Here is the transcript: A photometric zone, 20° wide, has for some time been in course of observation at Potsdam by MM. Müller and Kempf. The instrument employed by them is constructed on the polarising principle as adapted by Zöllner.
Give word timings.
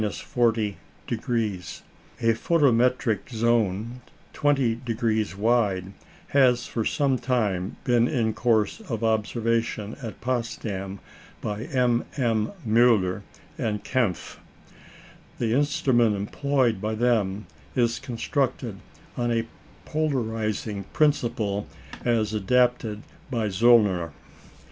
A 0.01 0.09
photometric 1.03 1.85
zone, 3.29 4.01
20° 4.33 5.35
wide, 5.35 5.93
has 6.29 6.65
for 6.65 6.83
some 6.83 7.19
time 7.19 7.75
been 7.83 8.07
in 8.07 8.33
course 8.33 8.81
of 8.89 9.03
observation 9.03 9.95
at 10.01 10.19
Potsdam 10.19 10.99
by 11.39 11.65
MM. 11.67 12.51
Müller 12.67 13.21
and 13.59 13.83
Kempf. 13.83 14.37
The 15.37 15.53
instrument 15.53 16.15
employed 16.15 16.81
by 16.81 16.95
them 16.95 17.45
is 17.75 17.99
constructed 17.99 18.77
on 19.15 19.29
the 19.29 19.45
polarising 19.85 20.85
principle 20.93 21.67
as 22.03 22.33
adapted 22.33 23.03
by 23.29 23.49
Zöllner. 23.49 24.13